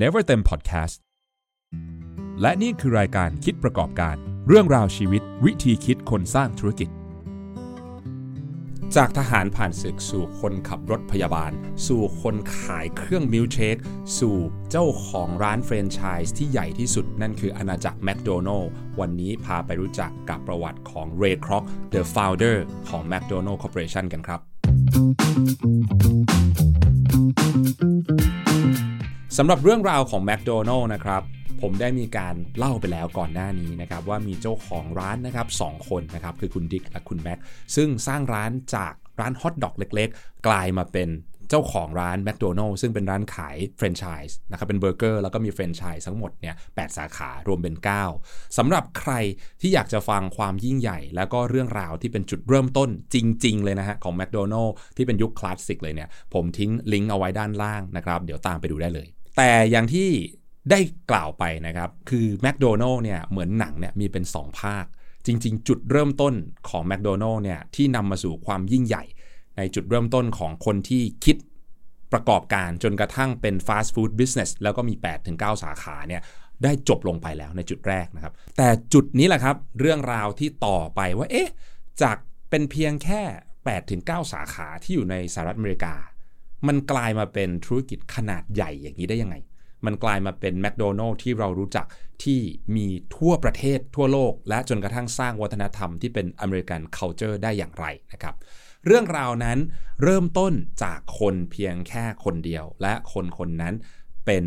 [0.00, 0.94] Never เต็ม Podcast
[2.40, 4.16] และนี่คือรายการคิดประกอบการ
[4.48, 6.88] เรื่องราวชีวิต วิธีคิดคนสร้างธุรกิจ
[8.96, 11.52] จากทหารผ่านศึกสู่คนขับรถพยาบาล
[11.86, 13.76] สู่คนขายเครื่องมิลเชค
[14.18, 14.36] สู่
[14.70, 18.70] เจ้าของร้านเฟรนไชส์ที่ใหญ่ที่สุดนั่นคืออาณาจักรแมคโดนัลล์
[19.00, 21.64] วันนี้พาไปรู้จักกับประวัติของเรย์คร็อก
[21.94, 22.56] The Founder
[22.88, 24.40] ของ McDonald Corporation กันครับ
[29.38, 31.22] สำหรับเรื่องราวของ McDonald นะครับ
[31.60, 37.38] ผมได้มีการเล่าไปแล้วก่อนหน้านี้นะครับว่ามีเจ้าของร้านนะครับสองคนนะครับคือคุณดิกและคุณแม็ก
[37.76, 41.08] ซึ่งสร้างร้านจากร้านฮอทดอกเล็กๆ กลายมาเป็น
[41.50, 47.74] เจ้าของร้าน McDonald ซึ่งเป็นร้านขาย french fries นะครับเป็นเบอร์เกอร์แล้วก็มี french fries ทั้งหมดเนี่ยสาขารวมเป็น
[48.16, 49.12] 9สำหรับใคร
[49.60, 60.08] ที่อยากจะฟังความยิ่งใหญ่ แล้วก็เรื่องราวที่เป็นจุดเริ่มต้นจริง ๆ เลยนะฮะของ McDonald ที่เป็นยุคคลาสสิกเลยเนี่ยผมทิ้งลิงก์เอาไว้ด้านล่างนะครับเดี๋ยวตามไปดูได้เลย แต่อย่างที่
[60.70, 64.84] ได้กล่าวไปนะครับ คือ McDonald เนี่ยเหมือนหนังเนี่ยมีเป็น 2 ภาค
[65.26, 66.34] จริง ๆ จุดเริ่มต้น
[66.68, 69.04] ของ McDonald เนี่ยที่นำมาสู่ความยิ่งใหญ่
[69.56, 71.36] ในจุดเริ่มต้นของคนที่คิด
[72.12, 74.94] ประกอบการจนกระทั่งเป็นฟาสต์ฟู้ดบิสเนสแล้วก็มี
[75.28, 76.22] 8-9 สาขาเนี่ย
[76.64, 81.50] ได้จบลงไปแล้วในจุดแรกนะครับ แต่จุดนี้แหละครับ เรื่องราวที่ต่อไปว่าเอ๊ะ
[82.02, 82.16] จาก
[82.50, 83.22] เป็นเพียงแค่
[83.76, 85.94] 8-9 สาขาที่อยู่ในสหรัฐอเมริกา
[86.66, 89.36] มันกลายมาเป็นธุรกิจขนาดใหญ่อย่างนี้ได้ยังไง
[89.86, 91.86] มันกลายมาเป็นแมคโดนัลล์ที่เรารู้จัก
[92.24, 92.40] ที่
[92.76, 98.34] มีทั่วประเทศทั่วโลก และจนกระทั่งสร้างวัฒนธรรมที่เป็นอเมริกัน culture ได้อย่างไรนะครับ
[98.86, 99.58] เรื่องราวนั้น
[100.02, 100.52] เริ่มต้น
[100.82, 103.74] จากคนเพียงแค่คนเดียว และคนคนนั้น
[104.26, 104.44] เป็น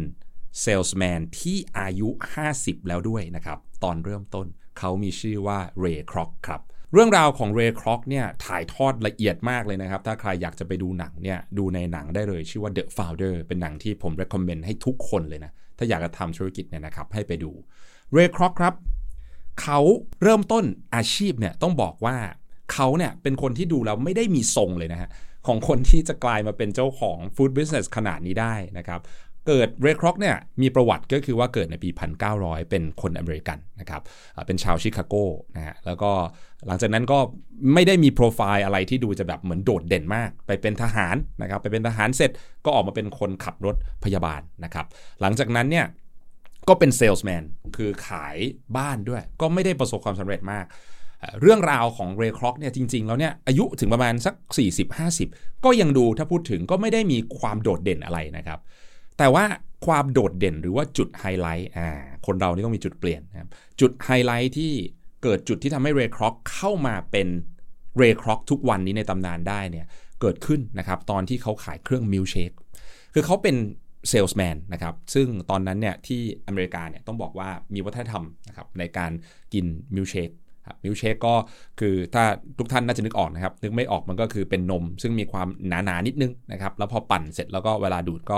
[0.62, 2.10] เซลส์แมนที่อายุ
[2.48, 4.48] 50 แล้วด้วยนะครับ ตอนเริ่มต้น
[4.80, 6.62] เขามีชื่อว่าเรย์คร็อกครับ
[6.98, 17.52] เรื่องราวของเรย์คร็อกเนี่ยถ่ายทอดละเอียดมากเลยนะครับ ถ้าใครอยากจะไปดูหนังเนี่ยดูในหนังได้เลยชื่อว่า The Founder เป็นหนังที่ผม recommend ให้ทุกคนเลยนะ ถ้าอยากจะทำธุรกิจเนี่ยนะครับให้ไปดู
[18.14, 18.74] เรย์คร็อกครับ
[19.62, 19.80] เขา
[20.24, 20.64] เริ่มต้น
[20.96, 22.18] อาชีพเนี่ยต้องบอกว่า
[22.74, 25.09] เขาเนี่ยเป็นคนที่ดูแล้วไม่ได้มีทรงเลยนะฮะ
[25.48, 29.00] ของคนที่จะกลายมาเป็นเจ้าของ food business ขนาดนี้ได้นะครับ
[29.47, 31.89] เกิดเรย์คร็อกเนี่ยมีประวัติก็คือว่าเกิดในปี
[32.29, 34.01] 1900 เป็นคนอเมริกันนะครับ
[34.47, 35.16] เป็นชาวชิคาโก
[35.56, 36.11] นะฮะแล้วก็
[36.67, 37.19] หลังจากนั้นก็
[37.73, 42.31] ไม่ได้มีโปรไฟล์อะไรที่ดูจะแบบเหมือนโดดเด่นมาก ไปเป็นทหารนะครับไปเป็นทหารเสร็จ
[42.66, 44.85] ก็ออกมาเป็นคนขับรถพยาบาลนะครับ
[45.22, 45.85] หลังจากนั้นเนี่ย
[46.69, 47.44] ก็เป็นเซลส์แมน
[47.77, 48.38] คือขาย
[48.77, 50.66] บ้านด้วย ก็ไม่ได้ประสบความสำเร็จมาก
[51.41, 54.35] เรื่องราวของเรย์คร็อกเนี่ยจริง ๆ แล้วเนี่ยอายุถึงประมาณสัก
[55.00, 58.59] 40-50 ก็ยังดูถ้าพูดถึงก็ไม่ได้มีความโดดเด่นอะไรนะครับ
[59.18, 59.44] แต่ว่า
[59.86, 61.90] ความโดดเด่นหรือว่าจุดไฮไลท์อ่า
[62.26, 63.50] คนเรานี่ต้องมีจุดเปลี่ยนนะครับ
[63.80, 64.72] จุดไฮไลท์ที่
[65.24, 67.28] เกิดจุดที่ทำให้เรย์คร็อกเข้ามาเป็น
[67.98, 69.86] เรย์คร็อกทุกวันนี้ในตำนานได้เนี่ย
[70.22, 72.52] เกิดขึ้นนะครับตอนที่เขาขายเครื่องมิลเชค
[73.14, 73.56] คือเขาเป็น
[74.09, 79.12] เซลส์แมนนะครับซึ่งตอนนั้นเนี่ยที่อเมริกาเนี่ยต้องบอกว่ามีวัฒนธรรมนะครับในการ
[79.54, 79.66] กิน
[79.96, 80.30] milkshake
[80.84, 81.36] milkshake ก็
[81.80, 82.24] คือถ้า
[82.58, 88.38] ทุกท่านน่าจะนึกออกนะครับ นึกไม่ออกมันก็คือเป็นนม ซึ่งมีความหนาๆนิดนึงนะครับ แล้วพอปั่นเสร็จแล้วก็เวลาดูดก็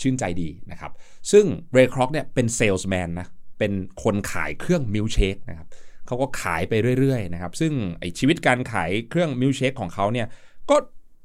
[0.00, 0.92] ชื่นใจดีนะครับ
[1.32, 5.66] ซึ่งเรย์คร็อกเนี่ยเป็นเซลส์แมนนะ เป็นคนขายเครื่องมิลเชคนะครับ
[6.06, 10.26] เขาก็ขายไปเรื่อยๆนะครับ ซึ่งไอ้ชีวิตการขายเครื่องมิลเชคของเขาเนี่ย
[10.70, 10.76] ก็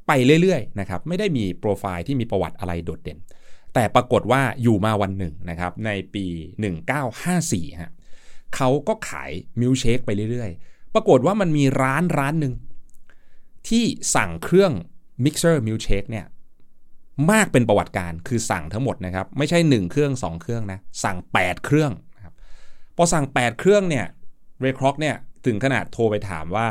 [0.07, 0.11] ไป
[0.41, 3.19] เรื่อยๆนะครับ ไม่ได้มีโปรไฟล์ที่มีประวัติอะไรโดดเด่น
[3.73, 6.25] แต่ปรากฏว่าอยู่มาวันหนึ่งนะครับในปี
[7.01, 7.91] 1954ฮะ
[8.55, 12.53] เขาก็ขายมิลเชคไปเรื่อยๆ ปรากฏว่ามันมีร้านร้านหนึ่ง
[13.67, 13.83] ที่
[14.15, 14.71] สั่งเครื่อง
[15.23, 16.25] mixer milkshake เนี่ย
[17.31, 22.33] มากเป็นประวัติการณ์คือสั่งทั้งหมดนะครับ ไม่ใช่ 1 เครื่อง 2 เครื่องนะ สั่ง 8 เครื่องนะครับ
[22.97, 24.05] พอสั่ง 8 เครื่องเนี่ย
[24.61, 25.15] เรย์คร็อกเนี่ย
[25.45, 26.65] ถึงขนาดโทรไปถามว่า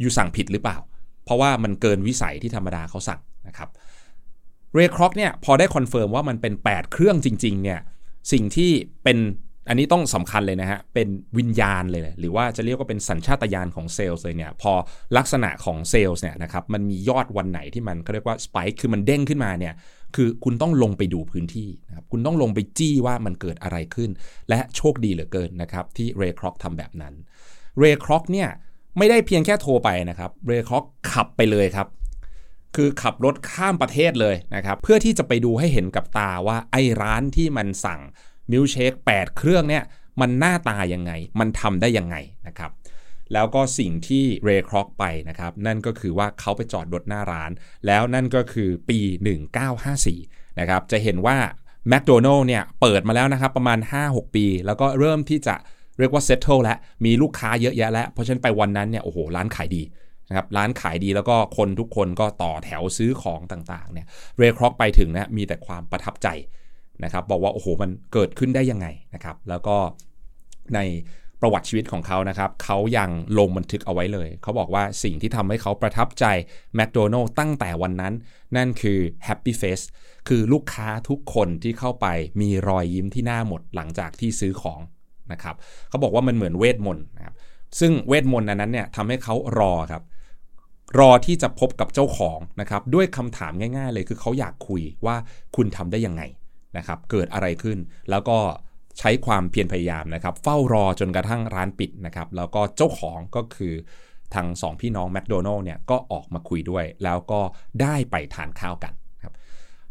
[0.00, 0.78] you สั่งผิดหรือเปล่า
[1.24, 3.68] เพราะว่ามันเกินวิสัยที่ธรรมดาเขาสั่งนะครับ
[4.74, 7.80] เรย์คร็อกเนี่ยพอได้ confirm ว่ามันเป็น 8 เครื่องจริงๆเนี่ย
[8.32, 8.70] สิ่งที่
[9.04, 9.18] เป็น
[9.68, 11.08] อันนี้ต้องสำคัญเลยนะฮะ เป็น
[11.38, 14.72] วิญญาณเลย หรือว่าจะเรียกว่าเป็นสัญชาตญาณของเซลล์เลยเนี่ย พอ
[15.16, 19.74] ลักษณะของเซลล์เนี่ยนะครับ มันมียอดวันไหนที่มันเขาเรียกว่า spike คือมันเด้งขึ้นมาเนี่ย
[20.16, 24.10] คือคุณต้องลงไปดูพื้นที่นะครับ คุณต้องลงไปจี้ว่ามันเกิดอะไรขึ้น
[24.48, 27.14] และโชคดีเหลือเกินนะครับที่เรย์คร็อกทำแบบนั้น
[27.78, 28.48] เรย์คร็อกเนี่ย
[28.98, 31.88] ไม่ได้เพียงแค่โทรไปนะครับ เรย์คร็อกขับไปเลยครับ
[32.76, 38.00] คือขับรถข้ามประเทศเลยนะครับ เพื่อที่จะไปดูให้เห็นกับตาว่าไอ้ร้านที่มันสั่ง
[38.50, 39.84] มิลเชค8 เครื่องเนี่ย
[40.20, 42.70] มันหน้าตายังไง มันทำได้ยังไงนะครับ
[43.32, 47.50] แล้วก็สิ่งที่เรย์คร็อกไปนะครับ นั่นก็คือว่าเขาไปจอดรถหน้าร้าน
[47.86, 48.98] แล้วนั่นก็คือปี
[49.78, 51.36] 1954 นะครับ จะเห็นว่า
[51.88, 55.54] แมคโดนัลล์เนี่ยเปิดมาแล้วนะครับ ประมาณ 5-6 ปี แล้วก็เริ่มที่จะ
[55.98, 59.82] เรียกว่า settle แล้วมีลูกค้าเยอะแยะแล้ว เพราะฉะนั้นไปวันนั้นเนี่ยโอ้โห ร้านขายดี
[60.28, 64.06] นะครับร้านขายดีแล้วก็คนทุกคนก็ต่อแถวซื้อของต่างๆเนี่ย
[64.38, 66.28] เรย์คร็อกไปถึงนะมีแต่ความประทับใจ
[67.04, 69.76] นะครับบอกว่าโอ้โหมันเกิดขึ้นได้ยังไงนะครับแล้วก็
[70.74, 70.80] ใน
[71.40, 76.24] ประวัติชีวิตของเขานะครับเขายังลงบันทึกเอาไว้เลย เขาบอกว่าสิ่งที่ทำให้เขาประทับใจ
[76.74, 78.14] แมคโดนัลตั้งแต่วันนั้น
[78.56, 79.84] นั่นคือ Happy Face
[80.28, 82.06] คือลูกค้าทุกคนที่เข้าไป
[82.40, 84.80] มีรอยยิ้มที่หน้าหมดหลังจากที่ซื้อของ
[85.32, 85.54] นะครับ
[85.88, 87.34] เขาบอกว่ามันเหมือนเวทมนต์นะครับ
[87.80, 90.02] ซึ่งเวทมนต์นั้นเนี่ยทำให้เขารอครับ
[90.98, 95.16] รอที่จะพบกับเจ้าของนะครับด้วยคำถามง่าย ๆ เลยคือเขาอยากคุยว่า
[95.56, 96.22] คุณทำได้ยังไง
[96.76, 97.78] นะครับเกิดอะไรขึ้น
[98.10, 98.38] แล้วก็
[98.98, 103.74] ใช้ความเพียรพยายามนะครับ เฝ้ารอจนกระทั่งร้านปิดนะครับ แล้วก็เจ้าของก็คือ
[104.34, 107.40] ทางสองพี่น้องแมคโดนัลล์เนี่ยก็ออกมาคุยด้วย แล้วก็
[107.82, 108.92] ได้ไปทานข้าวกัน
[109.22, 109.32] ครับ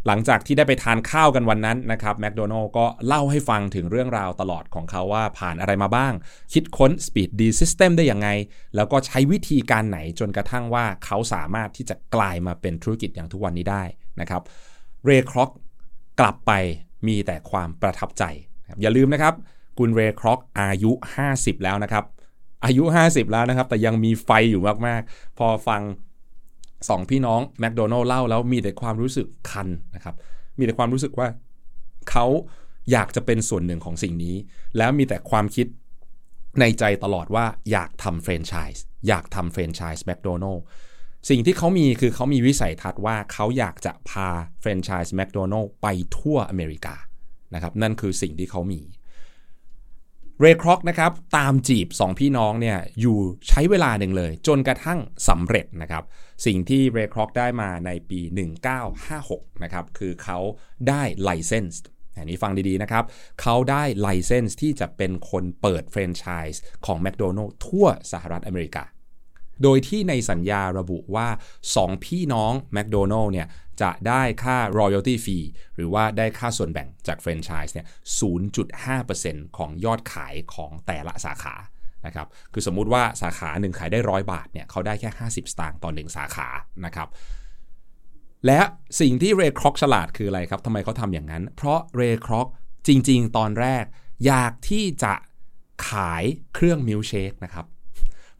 [0.07, 6.13] หลังจากที่ได้ไปทานข้าวกันวันนั้นนะครับแมคโดนัลล์ก็เล่าให้ฟังถึงเรื่องราวตลอดของเขาว่าผ่านอะไรมาบ้าง
[6.53, 8.29] คิดค้น Speed D System ได้ยังไง
[8.75, 13.83] แล้วก็ใช้วิธีการไหนจนกระทั่งว่าเขาสามารถที่จะกลายมาเป็นธุรกิจอย่างทุกวันนี้ได้
[14.21, 14.41] นะครับ
[15.05, 15.49] เรย์คร็อก
[16.19, 16.51] กลับไป
[17.07, 18.23] มีแต่ความประทับใจ
[18.81, 19.33] อย่าลืมนะครับ
[19.77, 20.91] คุณเรย์คร็อกอายุ
[21.27, 22.05] 50 แล้วนะครับ
[22.65, 25.81] อายุ 50 แล้วนะครับ แต่ยังมีไฟอยู่มาก ๆ พอฟัง
[26.89, 30.15] สองพี่น้องแมคโดนัลล์เล่าแล้วมีแต่ความรู้สึกคันนะครับ
[30.57, 31.27] มีแต่ความรู้สึกว่า
[32.09, 32.25] เขา
[32.91, 34.35] อยากจะเป็นส่วนหนึ่งของสิ่งนี้
[34.77, 35.67] แล้วมีแต่ความคิด
[36.59, 40.63] ในใจตลอดว่าอยากทำแฟรนไชส์อยากทำแฟรนไชส์แมคโดนัลล์
[41.29, 44.27] สิ่งที่เขามีคือเขามีวิสัยทัศน์ว่าเขาอยากจะพา
[44.59, 45.87] แฟรนไชส์แมคโดนัลล์ไป
[46.17, 46.95] ทั่วอเมริกา
[47.53, 48.81] นะครับนั่นคือสิ่งที่เขามี
[50.39, 53.17] เรย์ครอกนะครับตามจีบ 2 พี่น้องเนี่ยอยู่
[53.47, 54.99] ใช้เวลาหนึ่งเลย จนกระทั่ง
[55.29, 56.03] สำเร็จนะครับ
[56.45, 58.19] สิ่งที่เรย์ครอกได้มาในปี
[58.91, 60.39] 1956นะครับคือเขา
[60.89, 61.81] ได้ไลเซนส์
[62.15, 63.03] อันนี้ฟังดีๆนะครับ
[63.41, 68.83] เขาได้ไลเซนส์ที่จะเป็นคนเปิดแฟรนไชส์ของแมคโดนัลล์ทั่วสหรัฐอเมริกา
[69.63, 71.27] โดยที่ในสัญญาระบุว่า
[71.67, 73.47] 2 พี่น้องแมคโดนัลล์เนี่ย
[73.81, 75.45] จะได้ค่า royalty fee
[75.75, 77.87] หรือว่าได้ค่าส่วนแบ่งจากแฟรนไชส์เนี่ย
[78.87, 81.55] 0.5%ของยอดขายของแต่ละสาขา
[82.05, 86.47] นะครับ คือสมมุติว่าสาขาหนึ่งขายได้ร้อยบาทเนี่ยเขาได้แค่ 50 สตางค์ต่อหนึ่งสาขา
[86.85, 87.07] นะครับ
[88.45, 88.61] และ
[88.99, 92.47] สิ่งที่เรย์ครอกฉลาดคืออะไรครับทำไมเขาทำอย่างนั้น เพราะเรย์ครอก
[92.87, 93.83] จริง ๆ ตอนแรก
[94.25, 95.13] อยากที่จะ
[95.89, 96.23] ขาย
[96.53, 97.65] เครื่องมิลเชคนะครับ เพ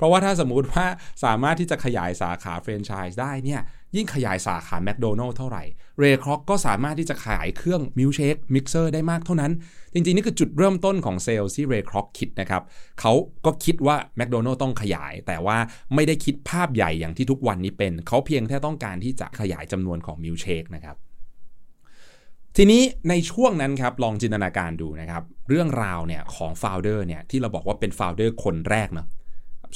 [0.03, 0.85] ราะว่าถ้าสมมุติว่า
[1.23, 3.61] สามารถที่จะขยายสาขาแฟรนไชส์ได้เนี่ย
[3.95, 5.63] ยิ่งขยายสาขาแมคโดนัลล์เท่าไหร่
[5.99, 9.51] เรย์คร็อกก็สามารถที่จะขายเครื่อง milkshake mixer ได้มากเท่านั้น
[9.93, 12.61] จริงๆ นี่คือจุดเริ่มต้นของเซลล์ที่เรย์คร็อกคิดนะครับ
[12.99, 13.13] เขา
[13.45, 15.57] ก็คิดว่าแมคโดนัลล์ต้องขยาย แต่ว่า
[15.95, 20.95] ไม่ได้คิดภาพใหญ่อย่างที่ทุกวันนี้เป็น เขาเพียงแค่ต้องการที่จะขยายจำนวนของมิลเชคนะครับ
[22.57, 29.07] ทีนี้ในช่วงนั้นครับลองจินตนาการดูนะครับ เรื่องราวเนี่ยของ founder เนี่ยที่เราบอกว่าเป็น founder คนแรกเนาะ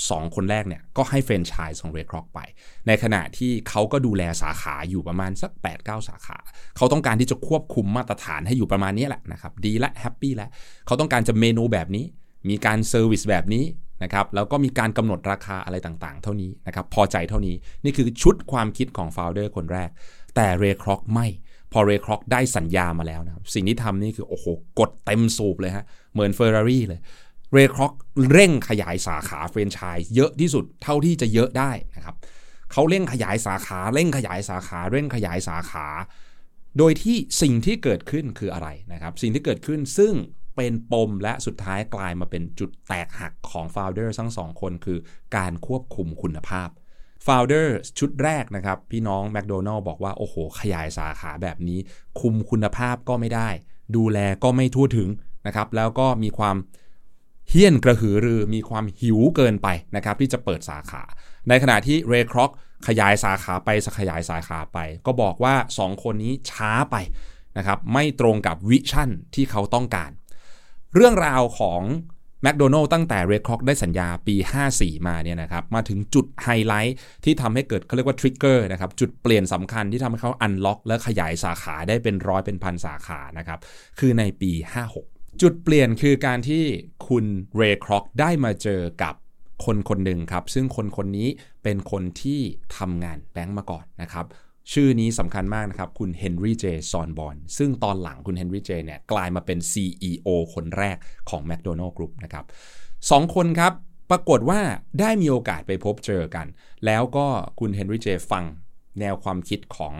[0.05, 2.39] 2คนแรกเนี่ยก็ให้แฟรนไชส์ของเรย์คร็อกไป
[2.88, 6.38] ในขณะที่เขาก็ดูแลสาขาอยู่ประมาณสัก 8-9 สาขา
[6.77, 10.49] เขาต้องการที่จะควบคุมมาตรฐานให้อยู่ประมาณนี้แหละนะครับ ดีและ happy แล้ว
[10.85, 12.05] เขาต้องการจะเมนูแบบนี้
[12.49, 13.65] มีการ service แบบนี้
[14.03, 19.89] นะครับแล้วก็มีการกำหนดราคาอะไรต่างๆ เท่านี้นะครับพอใจเท่านี้นี่คือชุดความคิดของ founder คนแรก
[20.35, 21.27] แต่เรย์คร็อกไม่
[21.73, 24.45] พอเรย์คร็อกได้สัญญามาแล้วนะครับสิ่งที่ทำนี่คือ โอ้โห
[24.79, 26.99] กดเต็มสูบเลยฮะเหมือนเฟอร์รารี่เลย
[27.53, 27.94] เรย์คร็อก
[28.31, 32.15] เร่งขยายสาขาแฟรนไชส์เยอะที่สุดเท่าที่จะเยอะได้นะครับ
[32.71, 35.88] เขาเร่งขยายสาขาเร่งขยายสาขาเร่งขยายสาขา
[36.77, 40.13] โดยที่สิ่งที่เกิดขึ้นคืออะไรนะครับ สิ่งที่เกิดขึ้นซึ่ง
[40.56, 44.99] เป็นปมและสุดท้ายกลายมาเป็นจุดแตกหักของ founder ทั้งสองคนคือ
[45.35, 46.69] การควบคุมคุณภาพ
[47.23, 51.80] โฟลเดอร์ชุดแรกนะครับ พี่น้องแมคโดนัลล์บอกว่า โอ้โห ขยายสาขาแบบนี้
[52.19, 53.49] คุมคุณภาพก็ไม่ได้
[53.95, 55.09] ดูแลก็ไม่ทั่วถึง
[55.47, 56.56] นะครับ แล้วก็มีความ
[57.49, 61.04] เฮี้ยนกระหือรือมีความหิวเกินไปนะครับที่จะเปิดสาขา
[61.49, 62.51] ในขณะที่เรย์คร็อก
[62.87, 66.95] ขยายสาขาไปสขยายสาขาไป ก็บอกว่า 2 คนนี้ช้าไป
[67.57, 70.11] นะครับไม่ตรงกับวิชั่นที่เขาต้องการ
[70.94, 71.81] เรื่องราวของ
[72.44, 74.35] แมคโดนัลล์ตั้งแต่เรย์คร็อกได้สัญญาปี
[74.71, 83.59] 54 มาเนี่ยนะครับมาถึงจุดไฮไลท์ที่ทำให้เกิดเขาเรียกว่า trigger นะครับจุดเปลี่ยนสำคัญที่ทำให้เขา unlock และขยายสาขาได้เป็นร้อยเป็นพันสาขานะครับ
[83.99, 86.63] คือในปี 56 จุดเปลี่ยนคือการที่
[87.07, 87.25] คุณ
[87.56, 89.15] เรย์คร็อกได้มาเจอกับ
[89.65, 91.27] คนคนหนึ่งครับ ซึ่งคนคนนี้
[91.63, 92.39] เป็นคนที่
[92.77, 94.25] ทำงานแบงก์มาก่อนนะครับ
[94.73, 100.97] ชื่อนี้สำคัญมากนะครับ คุณเฮนรี่เจซอนบอนซึ่งตอนหลังคุณเฮนรี่เจเนี่ยกลายมาเป็น CEO คนแรก
[101.29, 102.45] ของ McDonald Group นะครับ
[103.09, 103.73] สองคนครับ
[104.09, 104.59] ปรากฏว่า
[104.99, 106.47] ได้มีโอกาสไปพบเจอกัน
[106.85, 107.27] แล้วก็
[107.59, 108.44] คุณเฮนรี่เจฟัง
[108.99, 109.94] แนวความคิดของ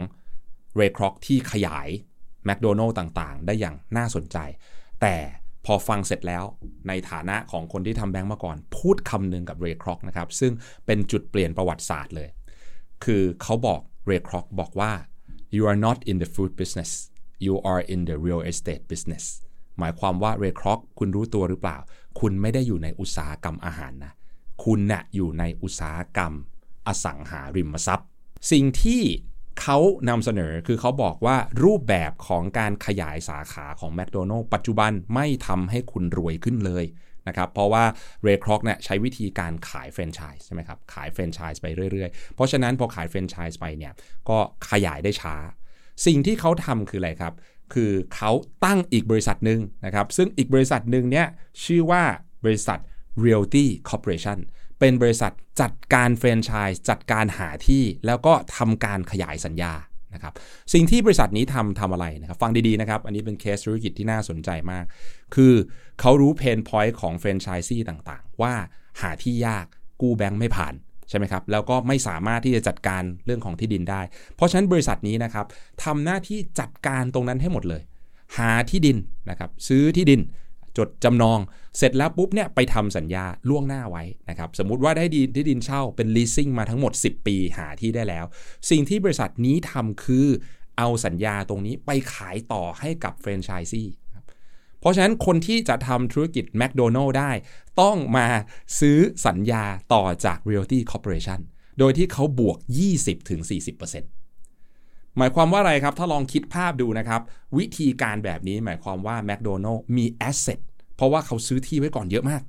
[0.76, 1.88] เรย์คร็อกที่ขยาย
[2.46, 4.38] แมคโดนัลล์ต่างๆ ได้อย่างน่าสนใจ
[5.02, 5.16] แต่
[5.66, 6.44] พอฟังเสร็จแล้ว
[6.88, 10.52] ในฐานะของคนที่ทำแบงก์มาก่อน พูดคำหนึ่งกับเรย์คร็อกนะครับ ซึ่ง
[10.86, 12.30] เป็นจุดเปลี่ยนประวัติศาสตร์เลย
[13.04, 14.92] คือเขาบอกเรย์คร็อกบอกว่า
[15.56, 16.92] you are not in the food business
[17.46, 19.26] you are in the real estate business
[19.80, 21.78] หมายความว่า Ray Kroc คุณรู้ตัวหรือเปล่า
[22.20, 24.14] คุณไม่ได้อยู่ในอุตสาหกรรมอาหารนะ
[24.64, 26.34] คุณนะ่ะอยู่ในอุตสาหกรรม
[26.88, 28.08] อสังหาริมทรัพย์
[28.52, 29.04] สิ่งที่
[29.62, 29.78] เขา
[30.10, 36.86] นำเสนอคือเขาบอกว่ารูปแบบของการขยายสาขาของแม d โดนัลปัจจุบันไม่ทำให้คุณรวยขึ้นเลย
[37.28, 37.84] นะครับเพราะว่า
[38.24, 43.94] เรย์ครอกเนี่ยใช้วิธีการขายแฟรนไชส์ใช่ไหมครับขายแฟรนไชส์ไปเรื่อยๆ เพราะฉะนั้นพอขายแฟรนไชส์ไปเนี่ย
[44.30, 44.38] ก็
[44.72, 45.36] ขยายได้ช้า
[46.06, 47.34] สิ่งที่เขาทำคืออะไรครับ
[47.74, 48.32] คือเขา
[48.66, 51.28] ตั้งอีกบริษัทหนึ่งนะครับซึ่งอีกบริษัทหนึ่งเนี่ย
[51.66, 52.04] ชื่อว่า
[52.46, 52.80] บริษัท
[53.26, 54.40] Realty Corporation
[54.80, 55.32] เป็นบริษัท
[55.62, 59.74] จัดการแฟรนไชส์จัดการหาที่แล้วก็ทำการขยายสัญญา
[60.14, 60.34] นะครับ
[60.74, 64.86] สิ่งที่บริษัทนี้ทำทำอะไรนะครับฟังดีๆนะครับ อันนี้เป็นเคสธุรกิจที่น่าสนใจมาก
[65.36, 65.54] คือ
[66.00, 68.54] เขารู้เพนพอยต์ของแฟรนไชส์ซี่ต่างๆ ว่า
[69.02, 69.66] หาที่ยาก
[70.02, 70.74] กู้แบงค์ไม่ผ่าน
[71.10, 74.02] ใช่ไหมครับแล้วก็ไม่สามารถที่จะจัดการเรื่องของที่ดินได้
[74.36, 75.46] เพราะฉะนั้นบริษัทนี้นะครับ
[75.84, 77.82] ทำหน้าที่จัดการตรงนั้นให้หมดเลย
[78.38, 78.98] หาที่ดิน
[79.30, 80.22] นะครับซื้อที่ดิน
[80.78, 81.40] จดจำนอง
[81.78, 88.26] เสร็จแล้วปุ๊บเนี่ยไปทำสัญญาล่วงหน้าไว้นะครับสมมุติว่าได้ดีที่ดินเช่าเป็น leasing มาทั้งหมด 10 ปีหาที่ได้แล้ว
[88.70, 90.28] สิ่งที่บริษัทนี้ทำคือ
[90.78, 93.90] เอาสัญญาตรงนี้ไปขายต่อให้กับแฟรนไชส์ซี่
[94.80, 97.32] เพราะฉะนั้นคนที่จะทำธุรกิจแมคโดนัลล์ได้
[97.82, 98.28] ต้องมา
[98.80, 101.40] ซื้อสัญญาต่อจาก Realty Corporation
[101.80, 102.58] โดยที่เขาบวก
[103.28, 107.22] 20-40%หมายความว่าอะไรครับ ถ้าลองคิดภาพดูนะครับ
[107.58, 110.60] วิธีการแบบนี้หมายความว่าแมคโดนัลล์มีแอสเซท
[110.98, 112.44] เพราะว่าเขาซื้อที่ไว้ก่อนเยอะมาก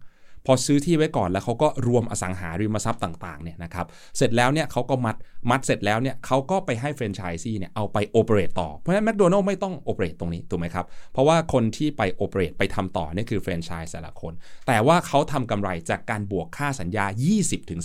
[0.47, 3.87] พอซื้อที่ไว้ก่อนแล้วเขาก็รวมอสังหาริมทรัพย์ต่างๆเนี่ยนะครับ
[4.17, 5.17] เสร็จแล้วเนี่ยเขาก็มัด
[5.51, 14.33] มัดเสร็จแล้วเนี่ยเขาก็ไปให้แฟรนไชส์ซีเนี่ยเอาไปโอเปเรตต่อเพราะฉะนั้นแมคโดนัลล์ไม่ต้องโอเปเรตตรงนี้ถูกไหมครับเพราะว่าคนที่ไปโอเปเรตไปทำต่อนี่คือแฟรนไชส์แต่ละคน
[14.67, 17.05] แต่ว่าเขาทำกำไรจากการบวกค่าสัญญา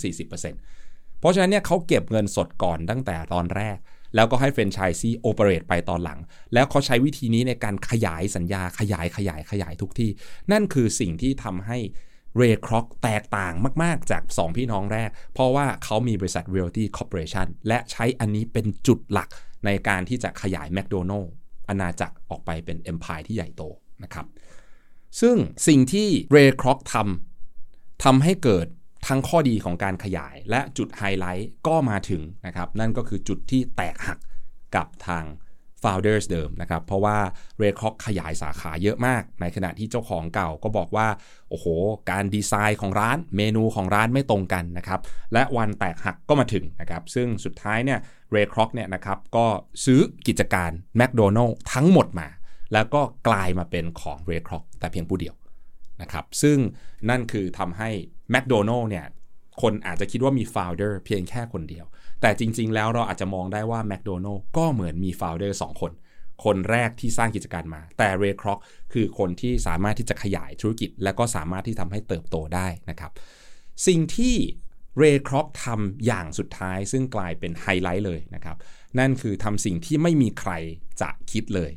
[0.00, 3.76] 20-40%เพราะฉะนั้นเนี่ยเขาเก็บเงินสดก่อนตั้งแต่ตอนแรก
[4.14, 6.18] แล้วก็ให้เฟรนไชส์ซีโอเปเรตไปตอนหลัง
[6.54, 10.10] แล้วเขาใช้วิธีนี้ในการขยายสัญญาขยายขยายขยายทุกที่
[10.52, 11.78] นั่นคือสิ่งที่ทำให้
[12.36, 19.28] เรย์คร็อกแตกต่างมาก ๆ จาก 2 พี่น้องแรก เพราะว่าเขามีบริษัท Realty Corporation และใช้อันนี้เป็นจุดหลัก
[19.66, 21.32] ในการที่จะขยายแมคโดนัลล์
[21.68, 23.62] อาณาจักรออกไปเป็นเอ็มพายที่ใหญ่โต
[24.02, 24.26] นะครับ
[25.20, 25.36] ซึ่ง
[25.68, 28.66] สิ่งที่เรย์คร็อกทำทำให้เกิด
[29.06, 34.18] ทั้งข้อดีของการขยายและจุดไฮไลท์ก็มาถึงนะครับ นั่นก็คือจุดที่แตกหัก
[34.76, 35.24] กับทาง
[35.82, 37.18] founders เดิมนะครับ เพราะว่า
[37.62, 41.08] Ray Kroc ขยายสาขาเยอะมาก ในขณะที่เจ้าของเก่าก็บอกว่า
[41.50, 41.66] โอ้โห
[42.10, 45.00] การดีไซน์ของร้านเมนูของร้านไม่ตรงกันนะครับ
[45.32, 47.98] และวันแตกหักก็มาถึงนะครับ ซึ่งสุดท้ายเนี่ย
[48.34, 49.46] Ray Kroc เนี่ยนะครับก็
[49.84, 50.70] ซื้อกิจการ
[51.00, 52.28] McDonald ทั้งหมดมา
[52.72, 55.34] แล้วก็กลายมาเป็นของ Ray Kroc แต่เพียงผู้เดียว
[56.02, 56.58] นะครับ ซึ่ง
[57.10, 57.90] นั่นคือทำให้
[58.32, 59.06] McDonald เนี่ย
[59.62, 61.86] คนอาจจะคิดว่ามี founder เพียงแค่คนเดียว
[62.20, 65.92] แต่จริง ๆ แล้วเราอาจจะมองได้ว่า McDonald ก็เหมือนมี founder 2 คน
[66.44, 68.58] คนแรกที่สร้างกิจการมา แต่ Ray Kroc
[68.92, 73.12] คือคนที่สามารถที่จะขยายธุรกิจ และก็สามารถที่ทำให้เติบโตได้นะครับ
[73.86, 74.36] สิ่งที่
[74.98, 78.56] เรย์ครอกทำอย่างสุดท้ายซึ่งกลายเป็นไฮไลท์เลยนะครับ
[78.98, 80.52] นั่นคือทำสิ่งที่ไม่มีใคร
[81.00, 81.70] จะคิดเลย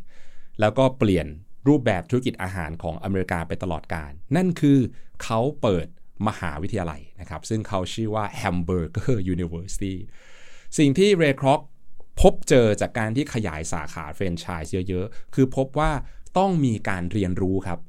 [0.60, 1.28] แล้วก็เปลี่ยน
[1.68, 4.80] รูปแบบธุรกิจอาหารของอเมริกาไปตลอดการ นั่นคือ
[5.24, 5.88] เขาเปิด
[6.28, 9.96] มหาวิทยาลัยนะครับ ซึ่งเขาชื่อว่า Hamburger University
[10.78, 11.62] สิ่งที่เรย์ครอก
[12.22, 15.92] พบเจอจากการที่ขยายสาขาแฟรนไชส์เยอะๆ คือพบว่า
[16.38, 17.80] ต้องมีการเรียนรู้ครับ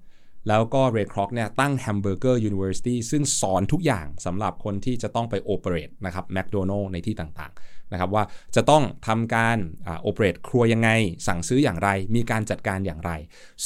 [0.49, 8.25] แล้วก็เรย์ครอกเนี่ยตั้ง Hamburger University ซึ่งสอนทุกอย่างสำหรับคนที่จะต้องไปโอเปเรตนะครับแมคโดนัลล์ในที่ต่างๆนะครับว่า
[8.57, 9.59] จะต้องทำการ
[10.03, 10.91] โอเปเรตครัวยังไง
[11.27, 13.13] สั่งซื้ออย่างไร มีการจัดการอย่างไร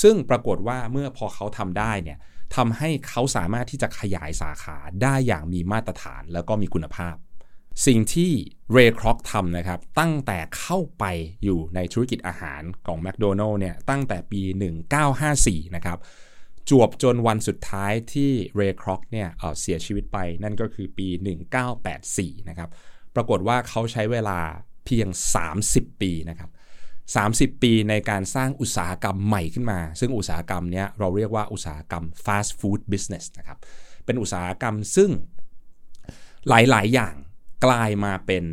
[0.02, 2.19] ซึ่งปรากฏว่าเมื่อพอเขาทำได้เนี่ย
[2.56, 7.16] ทำให้เขาสามารถที่จะขยายสาขาได้อย่างมีมาตรฐานแล้วก็มีคุณภาพ
[7.87, 8.32] สิ่งที่
[8.73, 11.04] เรย์ครอกทำนะครับ ตั้งแต่เข้าไป
[11.44, 14.42] อยู่ในธุรกิจอาหารของแมคโดนัลล์เนี่ยตั้งแต่ปี
[15.09, 15.99] 1954 นะครับ
[16.71, 19.28] จวบจนวันสุดท้ายที่เรย์ครอกเนี่ย
[19.61, 21.09] เสียชีวิตไปนั่นก็คือปี
[21.78, 22.71] 1984 นะครับ
[23.14, 24.38] ปรากฏว่าเขาใช้เวลา
[24.87, 25.09] เพียง
[25.54, 26.50] 30 ปีนะครับ
[27.21, 33.59] 30 ปีในการสร้างอุตสาหกรรมใหม่ขึ้นมา ซึ่งอุตสาหกรรมนี้เราเรียกว่าอุตสาหกรรม fast food business นะครับ
[34.04, 35.11] เป็นอุตสาหกรรมซึ่ง
[36.49, 37.14] หลาย ๆ อย่าง
[37.64, 38.45] กลายมาเป็น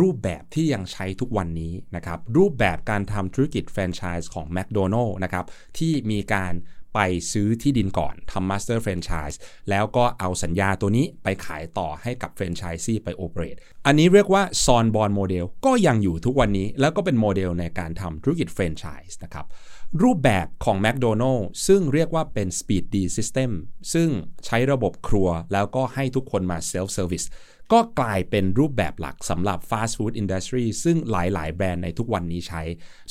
[0.00, 5.44] รูปแบบที่ยังใช้ทุกวันนี้นะครับ รูปแบบการทำธุรกิจแฟรนไชส์ของ McDonald นะครับ
[5.78, 6.52] ที่มีการ
[6.94, 7.00] ไป
[7.32, 9.36] ซื้อที่ดินก่อนทำ Master Franchise
[9.70, 13.56] แล้วก็เอาสัญญาตัวนี้ไปขายต่อให้กับแฟรนไชส์ซีไป operate
[13.86, 19.46] อันนี้เรียกว่าซอนบอลโมเดลก็ยังอยู่ทุกวันนี้ แล้วก็เป็นโมเดลในการทำธุรกิจแฟรนไชส์นะครับ
[20.02, 23.50] รูปแบบของ McDonald ซึ่งเรียกว่าเป็น Speedee System
[23.92, 24.08] ซึ่ง
[24.46, 27.26] ใช้ระบบครัวแล้วก็ให้ทุกคนมา Self Service
[27.72, 32.62] ก็กลายเป็นรูปแบบหลักสำหรับ Fast Food Industry ซึ่งหลาย ๆ แบรนด์ในทุกวันนี้ใช้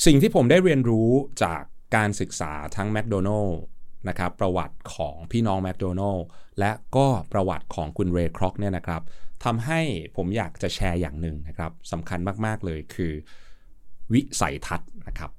[0.06, 1.10] สิ่งที่ผมได้เรียนรู้
[1.42, 1.62] จาก
[1.96, 3.54] การศึกษาทั้ง McDonald
[4.08, 6.22] นะครับประวัติของพี่น้อง McDonald
[6.60, 9.02] และก็ประวัติของคุณเรย์คร็อกเนี่ยนะครับ
[9.44, 9.80] ทำให้
[10.16, 13.12] ผมอยากจะแชร์อย่างหนึ่งนะครับสำคัญมาก ๆ เลยคือ
[14.12, 15.30] วิสัยทัศน์นะครับ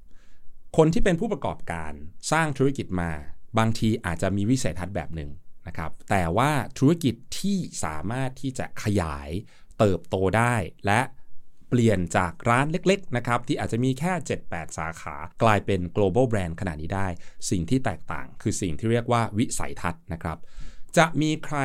[0.76, 1.92] คนที่เป็นผู้ประกอบการ
[2.32, 3.10] สร้างธุรกิจมา
[3.58, 5.30] บางทีอาจจะมีวิสัยทัศน์แบบหนึ่ง
[5.66, 9.30] นะครับ แต่ว่าธุรกิจที่สามารถที่จะขยาย
[9.78, 10.54] เติบโตได้
[10.86, 11.00] และ
[11.68, 14.12] เปลี่ยนจากร้านเล็กๆนะครับที่อาจจะมีแค่
[14.44, 17.08] 7-8 สาขากลายเป็น global brand ขนาดนี้ได้
[17.50, 20.38] สิ่งที่แตกต่างคือสิ่งที่เรียกว่าวิสัยทัศน์นะครับ
[20.96, 21.58] จะมีใคร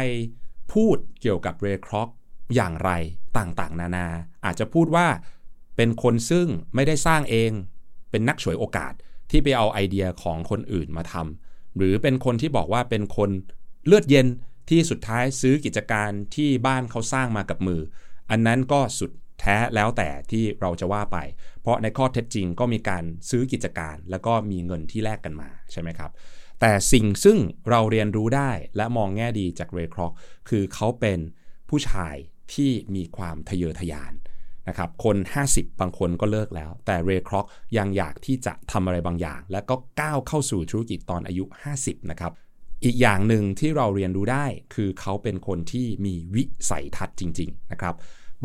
[0.73, 2.09] พูดเกี่ยวกับเรย์คร็อก
[2.55, 2.91] อย่างไร
[3.37, 4.07] ต่างๆ นานา
[4.45, 5.07] อาจจะพูดว่า
[5.77, 7.51] เป็นคนซึ่งไม่ได้สร้างเอง
[8.11, 8.93] เป็นนักฉวยโอกาส
[9.31, 13.29] ที่ไปเอาไอเดียของคนอื่นมาทำหรือเป็นคนที่บอกว่าเป็นคน
[13.85, 14.27] เลือดเย็น
[14.69, 17.81] ที่สุดท้ายซื้อกิจการที่บ้านเขาสร้างมากับมือ
[18.29, 21.17] อันนั้นก็สุด แท้แล้วแต่ที่เราจะว่าไป
[21.61, 26.11] เพราะในข้อเท็จจริงก็มีการซื้อกิจการ แล้วก็มีเงินที่แลกกันมาใช่ไหมครับ
[26.59, 27.37] แต่สิ่งซึ่ง
[27.69, 30.13] เราเรียนรู้ได้และมองแง่ดีจากเรย์ครอก
[30.49, 31.19] คือเขาเป็น
[31.69, 32.15] ผู้ชาย
[32.53, 34.13] ที่มีความทะเยอทะยาน
[34.67, 35.17] นะครับคน
[35.49, 37.45] 50 บางคนก็เลิกแล้ว แต่เรย์ครอก
[37.77, 41.43] ยังอยากที่จะทำอะไรบางอย่าง และก็ก้าวเข้าสู่ธุรกิจตอนอายุ
[41.77, 42.31] 50 นะครับ
[42.83, 47.95] อีกอย่างหนึ่งที่เราเรียนรู้ได้คือเขาเป็นคนที่มีวิสัยทัศน์จริง ๆ นะครับ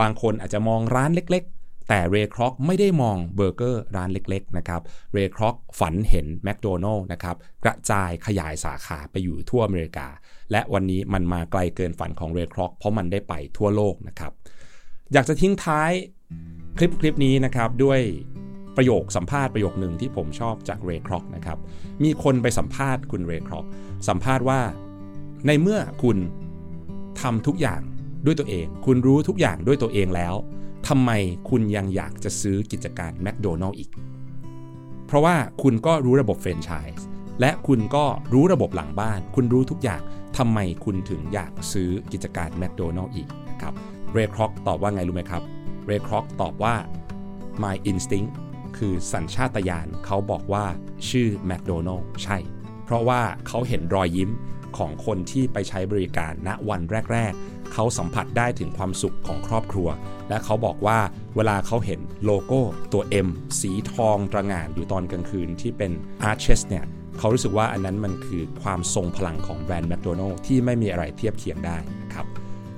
[0.00, 4.82] บางคนอาจจะมองร้านเล็ก ๆ แต่เรย์ครอกไม่ได้มองเบอร์เกอร์ร้านเล็ก ๆ นะครับ
[5.12, 10.08] เรย์ครอกฝันเห็นแมคโดนัลล์นะครับ กระจายขยายสาขาไปอยู่ทั่วอเมริกา
[10.52, 14.32] และวันนี้มันมาไกลเกินฝันของเรย์ครอกเพราะมันได้ไปทั่วโลกนะครับ
[15.12, 15.90] อยากจะทิ้งท้าย
[16.78, 18.00] คลิปคลิปนี้นะครับด้วย
[18.76, 21.58] ประโยคสัมภาษณ์ประโยคหนึ่งที่ผมชอบจากเรย์ครอกนะครับ
[22.02, 23.64] มีคนไปสัมภาษณ์คุณเรย์ครอก
[24.08, 24.60] สัมภาษณ์ว่า
[25.46, 26.16] ในเมื่อคุณ
[27.20, 27.80] ทำทุกอย่าง
[28.24, 30.34] ด้วยตัวเอง คุณรู้ทุกอย่างด้วยตัวเองแล้ว
[30.88, 31.10] ทำไม
[31.50, 33.90] คุณยังอยากจะซื้อกิจการแมคโดนัลล์อีก
[35.06, 37.06] เพราะว่าคุณก็รู้ระบบแฟรนไชส์
[37.40, 40.02] และคุณก็รู้ระบบหลังบ้าน คุณรู้ทุกอย่าง
[40.38, 43.74] ทำไมคุณถึงอยากซื้อกิจการแมคโดนัลล์อีกนะครับ
[44.12, 45.42] เรย์ครอกตอบว่าไงรู้ไหมครับ
[45.86, 46.74] เรย์ครอกตอบว่า
[47.62, 48.32] my instinct
[48.76, 50.64] คือสัญชาตญาณเขาบอกว่า
[51.08, 52.38] ชื่อแมคโดนัลล์ใช่
[52.84, 54.30] เพราะว่าเขาเห็นรอยยิ้ม
[54.76, 56.80] ของคนที่ไปใช้บริการณวัน
[57.12, 57.32] แรก
[57.72, 59.88] เขาสัมผัสได้ถึงความสุขของครอบครัว
[60.28, 60.98] และเขาบอกว่า
[61.36, 62.60] เวลาเขาเห็นโลโก้
[62.92, 63.28] ตัว M
[63.60, 65.92] สีทองตระหง่านอยู่ตอนกลางคืนที่เป็น
[66.30, 66.84] Arches เนี่ย
[67.18, 71.76] เขารู้สึกว่าอันนั้นมันคือความทรงพลังของแบรนด์แมคโดนัลล์ที่ไม่มีอะไรเทียบเคียงได้
[72.14, 72.26] ครับ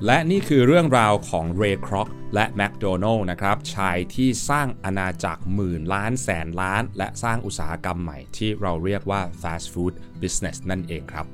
[0.07, 11.27] และนี่คือเรื่องราวของเรย์ครอกและแมคโดนัลล์นะครับชายที่สร้างอาณาจักรหมื่นล้านแสนล้าน และสร้างอุตสาหกรรมใหม่ที่เราเรียกว่า fast food business นั่นเองครับ